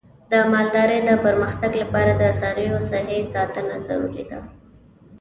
د 0.31 0.33
مالدارۍ 0.51 0.99
د 1.09 1.11
پرمختګ 1.25 1.71
لپاره 1.81 2.11
د 2.15 2.23
څارویو 2.39 2.77
صحي 2.89 3.19
ساتنه 3.33 3.75
ضروري 3.87 4.23
ده. 4.29 4.39